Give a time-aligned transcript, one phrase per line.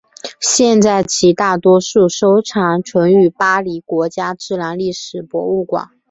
[0.39, 5.91] 现在起大多数收藏存于巴黎的国家自然历史博物馆。